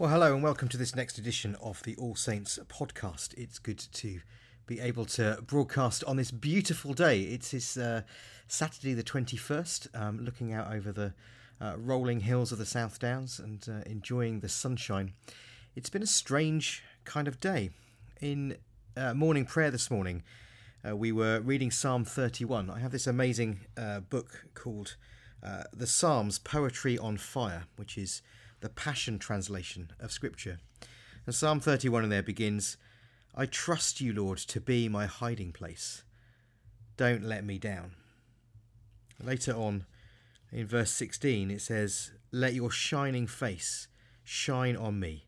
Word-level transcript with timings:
Well, 0.00 0.10
hello 0.10 0.32
and 0.32 0.44
welcome 0.44 0.68
to 0.68 0.76
this 0.76 0.94
next 0.94 1.18
edition 1.18 1.56
of 1.56 1.82
the 1.82 1.96
All 1.96 2.14
Saints 2.14 2.56
podcast. 2.68 3.34
It's 3.36 3.58
good 3.58 3.80
to 3.94 4.20
be 4.64 4.78
able 4.78 5.04
to 5.06 5.42
broadcast 5.44 6.04
on 6.04 6.16
this 6.16 6.30
beautiful 6.30 6.94
day. 6.94 7.22
It's 7.22 7.50
this 7.50 7.76
uh, 7.76 8.02
Saturday, 8.46 8.94
the 8.94 9.02
21st, 9.02 10.00
um, 10.00 10.24
looking 10.24 10.52
out 10.52 10.72
over 10.72 10.92
the 10.92 11.14
uh, 11.60 11.74
rolling 11.76 12.20
hills 12.20 12.52
of 12.52 12.58
the 12.58 12.64
South 12.64 13.00
Downs 13.00 13.40
and 13.40 13.68
uh, 13.68 13.82
enjoying 13.90 14.38
the 14.38 14.48
sunshine. 14.48 15.14
It's 15.74 15.90
been 15.90 16.04
a 16.04 16.06
strange 16.06 16.84
kind 17.04 17.26
of 17.26 17.40
day. 17.40 17.70
In 18.20 18.56
uh, 18.96 19.14
morning 19.14 19.46
prayer 19.46 19.72
this 19.72 19.90
morning, 19.90 20.22
uh, 20.88 20.94
we 20.96 21.10
were 21.10 21.40
reading 21.40 21.72
Psalm 21.72 22.04
31. 22.04 22.70
I 22.70 22.78
have 22.78 22.92
this 22.92 23.08
amazing 23.08 23.62
uh, 23.76 23.98
book 23.98 24.44
called 24.54 24.94
The 25.42 25.88
Psalms 25.88 26.38
Poetry 26.38 26.96
on 26.96 27.16
Fire, 27.16 27.64
which 27.74 27.98
is 27.98 28.22
the 28.60 28.68
Passion 28.68 29.18
translation 29.18 29.90
of 30.00 30.12
Scripture. 30.12 30.58
And 31.26 31.34
Psalm 31.34 31.60
31 31.60 32.04
in 32.04 32.10
there 32.10 32.22
begins 32.22 32.76
I 33.34 33.46
trust 33.46 34.00
you, 34.00 34.12
Lord, 34.12 34.38
to 34.38 34.60
be 34.60 34.88
my 34.88 35.06
hiding 35.06 35.52
place. 35.52 36.02
Don't 36.96 37.22
let 37.22 37.44
me 37.44 37.58
down. 37.58 37.92
Later 39.22 39.52
on, 39.52 39.86
in 40.50 40.66
verse 40.66 40.90
16, 40.90 41.50
it 41.50 41.60
says, 41.60 42.12
Let 42.32 42.54
your 42.54 42.70
shining 42.70 43.26
face 43.26 43.88
shine 44.24 44.76
on 44.76 44.98
me. 44.98 45.26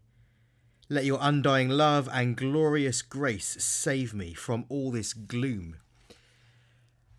Let 0.88 1.04
your 1.04 1.18
undying 1.20 1.68
love 1.68 2.08
and 2.12 2.36
glorious 2.36 3.02
grace 3.02 3.62
save 3.62 4.12
me 4.12 4.34
from 4.34 4.64
all 4.68 4.90
this 4.90 5.12
gloom. 5.12 5.76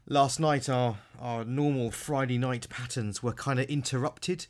Last 0.08 0.42
night, 0.42 0.68
our, 0.68 0.98
our 1.22 1.46
normal 1.46 1.90
Friday 1.92 2.38
night 2.38 2.68
patterns 2.68 3.24
were 3.24 3.32
kind 3.32 3.62
of 3.62 3.70
interrupted 3.70 4.48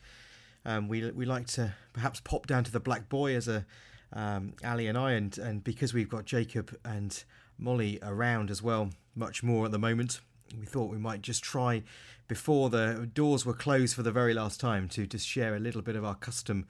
um, 0.65 0.87
we 0.87 1.09
we 1.11 1.25
like 1.25 1.47
to 1.47 1.73
perhaps 1.93 2.19
pop 2.19 2.47
down 2.47 2.63
to 2.63 2.71
the 2.71 2.79
Black 2.79 3.09
Boy 3.09 3.35
as 3.35 3.47
a 3.47 3.65
um, 4.13 4.53
Ali 4.63 4.87
and 4.87 4.97
I, 4.97 5.13
and 5.13 5.37
and 5.37 5.63
because 5.63 5.93
we've 5.93 6.09
got 6.09 6.25
Jacob 6.25 6.77
and 6.83 7.23
Molly 7.57 7.99
around 8.01 8.51
as 8.51 8.61
well, 8.61 8.89
much 9.15 9.43
more 9.43 9.65
at 9.65 9.71
the 9.71 9.79
moment. 9.79 10.19
We 10.59 10.65
thought 10.65 10.91
we 10.91 10.97
might 10.97 11.21
just 11.21 11.43
try 11.43 11.83
before 12.27 12.69
the 12.69 13.09
doors 13.13 13.45
were 13.45 13.53
closed 13.53 13.95
for 13.95 14.03
the 14.03 14.11
very 14.11 14.33
last 14.33 14.59
time 14.59 14.89
to 14.89 15.07
just 15.07 15.25
share 15.25 15.55
a 15.55 15.59
little 15.59 15.81
bit 15.81 15.95
of 15.95 16.03
our 16.03 16.15
custom 16.15 16.65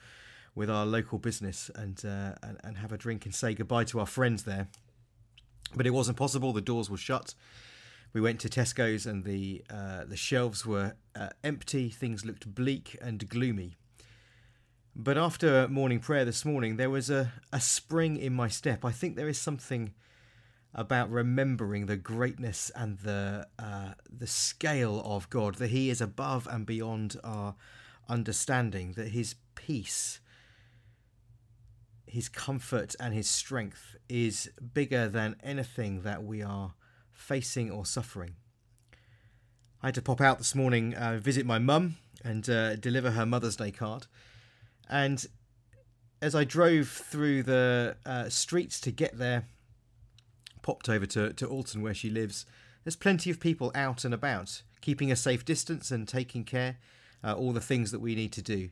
with 0.53 0.69
our 0.69 0.85
local 0.85 1.17
business 1.17 1.71
and 1.75 2.03
uh, 2.05 2.33
and, 2.43 2.59
and 2.63 2.77
have 2.77 2.91
a 2.91 2.97
drink 2.97 3.25
and 3.25 3.33
say 3.33 3.53
goodbye 3.53 3.85
to 3.85 3.99
our 3.99 4.05
friends 4.05 4.43
there. 4.43 4.67
But 5.75 5.87
it 5.87 5.91
wasn't 5.91 6.17
possible. 6.17 6.53
The 6.53 6.61
doors 6.61 6.89
were 6.89 6.97
shut. 6.97 7.33
We 8.13 8.19
went 8.19 8.41
to 8.41 8.49
Tesco's 8.49 9.05
and 9.05 9.23
the 9.23 9.63
uh, 9.69 10.03
the 10.05 10.17
shelves 10.17 10.65
were 10.65 10.95
uh, 11.15 11.29
empty. 11.43 11.89
Things 11.89 12.25
looked 12.25 12.53
bleak 12.53 12.97
and 13.01 13.27
gloomy. 13.27 13.77
But 14.95 15.17
after 15.17 15.67
morning 15.69 15.99
prayer 15.99 16.25
this 16.25 16.43
morning, 16.43 16.75
there 16.75 16.89
was 16.89 17.09
a, 17.09 17.31
a 17.51 17.61
spring 17.61 18.17
in 18.17 18.33
my 18.33 18.49
step. 18.49 18.83
I 18.83 18.91
think 18.91 19.15
there 19.15 19.29
is 19.29 19.39
something 19.39 19.93
about 20.73 21.09
remembering 21.09 21.85
the 21.85 21.97
greatness 21.97 22.71
and 22.75 22.97
the 22.99 23.47
uh, 23.57 23.93
the 24.09 24.27
scale 24.27 25.01
of 25.05 25.29
God, 25.29 25.55
that 25.55 25.69
He 25.69 25.89
is 25.89 26.01
above 26.01 26.47
and 26.47 26.65
beyond 26.65 27.17
our 27.23 27.55
understanding, 28.09 28.93
that 28.93 29.09
His 29.09 29.35
peace, 29.55 30.19
His 32.05 32.27
comfort, 32.27 32.95
and 32.99 33.13
His 33.13 33.29
strength 33.29 33.95
is 34.09 34.49
bigger 34.73 35.07
than 35.07 35.37
anything 35.41 36.01
that 36.01 36.23
we 36.23 36.41
are 36.41 36.73
facing 37.11 37.71
or 37.71 37.85
suffering. 37.85 38.35
I 39.81 39.87
had 39.87 39.95
to 39.95 40.01
pop 40.01 40.21
out 40.21 40.37
this 40.37 40.53
morning, 40.53 40.93
uh, 40.95 41.17
visit 41.17 41.45
my 41.45 41.59
mum, 41.59 41.95
and 42.23 42.47
uh, 42.49 42.75
deliver 42.75 43.11
her 43.11 43.25
Mother's 43.25 43.55
Day 43.55 43.71
card. 43.71 44.07
And 44.91 45.25
as 46.21 46.35
I 46.35 46.43
drove 46.43 46.89
through 46.89 47.43
the 47.43 47.95
uh, 48.05 48.29
streets 48.29 48.79
to 48.81 48.91
get 48.91 49.17
there, 49.17 49.45
popped 50.61 50.89
over 50.89 51.05
to, 51.07 51.33
to 51.33 51.47
Alton 51.47 51.81
where 51.81 51.93
she 51.93 52.09
lives, 52.09 52.45
there's 52.83 52.95
plenty 52.95 53.31
of 53.31 53.39
people 53.39 53.71
out 53.73 54.03
and 54.03 54.13
about, 54.13 54.61
keeping 54.81 55.11
a 55.11 55.15
safe 55.15 55.45
distance 55.45 55.89
and 55.89 56.07
taking 56.07 56.43
care, 56.43 56.77
uh, 57.23 57.33
all 57.33 57.53
the 57.53 57.61
things 57.61 57.91
that 57.91 57.99
we 58.01 58.13
need 58.15 58.33
to 58.33 58.41
do. 58.41 58.69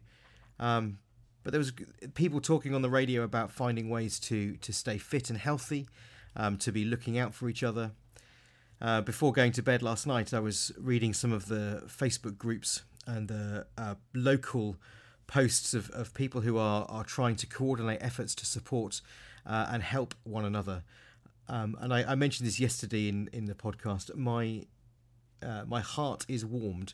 Um, 0.59 0.99
but 1.43 1.51
there 1.51 1.59
was 1.59 1.71
people 2.13 2.41
talking 2.41 2.75
on 2.75 2.81
the 2.81 2.89
radio 2.89 3.23
about 3.23 3.49
finding 3.51 3.89
ways 3.89 4.19
to 4.19 4.57
to 4.57 4.73
stay 4.73 4.97
fit 4.97 5.29
and 5.29 5.39
healthy, 5.39 5.87
um, 6.35 6.57
to 6.57 6.71
be 6.71 6.83
looking 6.83 7.17
out 7.17 7.33
for 7.33 7.49
each 7.49 7.63
other. 7.63 7.91
Uh, 8.81 9.01
before 9.01 9.31
going 9.31 9.53
to 9.53 9.63
bed 9.63 9.81
last 9.81 10.05
night, 10.05 10.33
I 10.33 10.39
was 10.39 10.71
reading 10.77 11.13
some 11.13 11.31
of 11.31 11.47
the 11.47 11.83
Facebook 11.87 12.37
groups 12.37 12.83
and 13.07 13.27
the 13.27 13.67
uh, 13.77 13.95
local 14.13 14.75
posts 15.29 15.75
of, 15.75 15.91
of 15.91 16.11
people 16.15 16.41
who 16.41 16.57
are, 16.57 16.87
are 16.89 17.03
trying 17.03 17.35
to 17.35 17.45
coordinate 17.45 17.99
efforts 18.01 18.33
to 18.33 18.47
support 18.47 18.99
uh, 19.45 19.67
and 19.71 19.83
help 19.83 20.15
one 20.23 20.43
another. 20.43 20.83
Um, 21.47 21.77
and 21.79 21.93
I, 21.93 22.03
I, 22.03 22.15
mentioned 22.15 22.47
this 22.47 22.59
yesterday 22.59 23.07
in, 23.07 23.29
in 23.31 23.45
the 23.45 23.53
podcast. 23.53 24.15
My 24.15 24.65
uh, 25.41 25.63
my 25.67 25.81
heart 25.81 26.25
is 26.27 26.43
warmed 26.45 26.93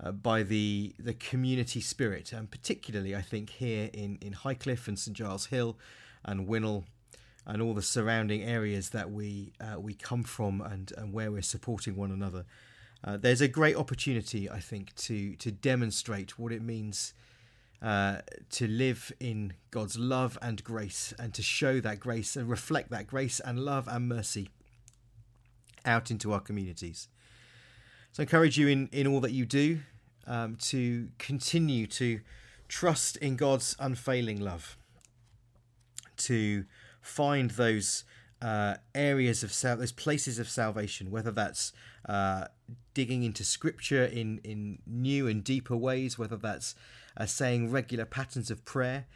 uh, 0.00 0.12
by 0.12 0.42
the 0.44 0.94
the 0.98 1.14
community 1.14 1.80
spirit, 1.80 2.32
and 2.32 2.48
particularly 2.50 3.14
I 3.14 3.22
think 3.22 3.50
here 3.50 3.90
in, 3.92 4.18
in 4.20 4.32
Highcliffe 4.32 4.86
and 4.86 4.98
St 4.98 5.16
Giles 5.16 5.46
Hill 5.46 5.76
and 6.24 6.46
Winnall 6.48 6.84
and 7.44 7.60
all 7.60 7.74
the 7.74 7.82
surrounding 7.82 8.42
areas 8.42 8.90
that 8.90 9.10
we 9.10 9.52
uh, 9.60 9.80
we 9.80 9.94
come 9.94 10.22
from 10.22 10.60
and, 10.60 10.92
and 10.96 11.12
where 11.12 11.32
we're 11.32 11.42
supporting 11.42 11.96
one 11.96 12.12
another. 12.12 12.44
Uh, 13.02 13.16
there's 13.16 13.40
a 13.40 13.48
great 13.48 13.76
opportunity, 13.76 14.48
I 14.48 14.60
think, 14.60 14.94
to 15.06 15.34
to 15.36 15.50
demonstrate 15.50 16.38
what 16.38 16.52
it 16.52 16.62
means 16.62 17.14
uh, 17.80 18.18
to 18.50 18.66
live 18.66 19.12
in 19.20 19.52
God's 19.70 19.98
love 19.98 20.36
and 20.42 20.62
grace 20.64 21.14
and 21.18 21.32
to 21.34 21.42
show 21.42 21.80
that 21.80 22.00
grace 22.00 22.36
and 22.36 22.48
reflect 22.48 22.90
that 22.90 23.06
grace 23.06 23.40
and 23.40 23.60
love 23.60 23.86
and 23.88 24.08
mercy 24.08 24.50
out 25.84 26.10
into 26.10 26.32
our 26.32 26.40
communities. 26.40 27.08
So 28.12 28.22
I 28.22 28.24
encourage 28.24 28.58
you 28.58 28.68
in, 28.68 28.88
in 28.92 29.06
all 29.06 29.20
that 29.20 29.32
you 29.32 29.46
do 29.46 29.80
um, 30.26 30.56
to 30.56 31.08
continue 31.18 31.86
to 31.86 32.20
trust 32.68 33.16
in 33.18 33.36
God's 33.36 33.76
unfailing 33.78 34.40
love, 34.40 34.76
to 36.18 36.64
find 37.00 37.52
those 37.52 38.04
uh, 38.40 38.76
areas 38.94 39.42
of 39.42 39.52
sal- 39.52 39.76
those 39.76 39.92
places 39.92 40.38
of 40.38 40.48
salvation, 40.48 41.10
whether 41.10 41.30
that's 41.30 41.72
uh, 42.08 42.46
digging 42.94 43.22
into 43.22 43.44
Scripture 43.44 44.04
in 44.04 44.40
in 44.44 44.78
new 44.86 45.26
and 45.26 45.42
deeper 45.42 45.76
ways, 45.76 46.18
whether 46.18 46.36
that's 46.36 46.74
uh, 47.16 47.26
saying 47.26 47.70
regular 47.70 48.04
patterns 48.04 48.50
of 48.50 48.64
prayer, 48.64 49.06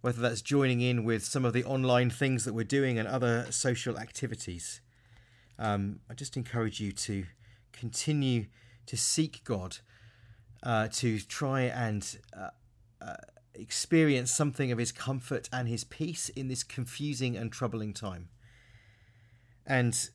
whether 0.00 0.20
that's 0.20 0.42
joining 0.42 0.80
in 0.80 1.04
with 1.04 1.24
some 1.24 1.44
of 1.44 1.52
the 1.52 1.64
online 1.64 2.10
things 2.10 2.44
that 2.44 2.54
we're 2.54 2.64
doing 2.64 2.98
and 2.98 3.08
other 3.08 3.46
social 3.50 3.98
activities. 3.98 4.80
Um, 5.58 6.00
I 6.10 6.14
just 6.14 6.36
encourage 6.36 6.80
you 6.80 6.92
to 6.92 7.24
continue 7.72 8.46
to 8.86 8.96
seek 8.96 9.44
God, 9.44 9.78
uh, 10.62 10.88
to 10.94 11.20
try 11.20 11.62
and 11.62 12.18
uh, 12.36 12.48
uh, 13.00 13.14
experience 13.54 14.32
something 14.32 14.72
of 14.72 14.78
His 14.78 14.90
comfort 14.92 15.48
and 15.52 15.68
His 15.68 15.84
peace 15.84 16.28
in 16.30 16.48
this 16.48 16.64
confusing 16.64 17.36
and 17.36 17.52
troubling 17.52 17.92
time. 17.94 18.28
And 19.66 20.10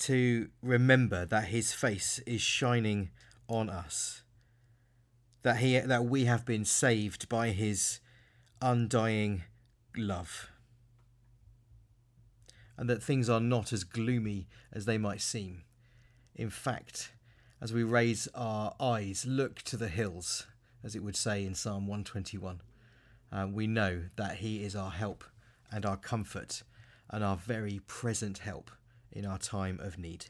to 0.00 0.48
remember 0.62 1.26
that 1.26 1.46
His 1.46 1.72
face 1.72 2.20
is 2.26 2.40
shining 2.40 3.10
on 3.50 3.68
us. 3.68 4.22
That 5.42 5.56
he 5.56 5.78
that 5.78 6.04
we 6.04 6.26
have 6.26 6.46
been 6.46 6.64
saved 6.64 7.28
by 7.28 7.48
his 7.48 8.00
undying 8.62 9.42
love. 9.96 10.50
And 12.76 12.88
that 12.88 13.02
things 13.02 13.28
are 13.28 13.40
not 13.40 13.72
as 13.72 13.84
gloomy 13.84 14.46
as 14.72 14.84
they 14.84 14.96
might 14.96 15.20
seem. 15.20 15.64
In 16.34 16.48
fact 16.48 17.12
as 17.62 17.74
we 17.74 17.82
raise 17.82 18.26
our 18.34 18.74
eyes 18.80 19.26
look 19.26 19.60
to 19.62 19.76
the 19.76 19.88
hills 19.88 20.46
as 20.82 20.96
it 20.96 21.02
would 21.02 21.16
say 21.16 21.44
in 21.44 21.54
psalm 21.54 21.86
121 21.86 22.62
uh, 23.30 23.46
we 23.52 23.66
know 23.66 24.04
that 24.16 24.36
he 24.36 24.64
is 24.64 24.74
our 24.74 24.90
help 24.90 25.24
and 25.70 25.84
our 25.84 25.98
comfort 25.98 26.62
and 27.10 27.24
our 27.24 27.36
very 27.36 27.80
present 27.86 28.38
help 28.38 28.70
in 29.12 29.26
our 29.26 29.38
time 29.38 29.78
of 29.80 29.98
need 29.98 30.26